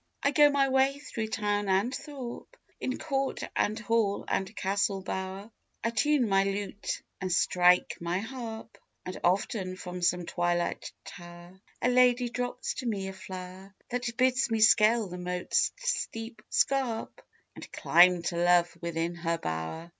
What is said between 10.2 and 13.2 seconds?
twilight tower A lady drops to me a